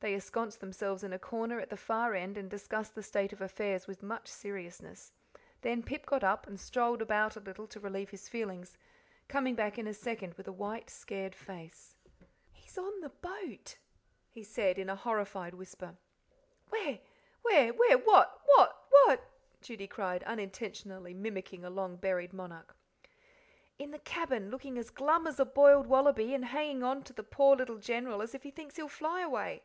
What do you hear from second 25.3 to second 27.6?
a boiled wallaby, and hanging on to the poor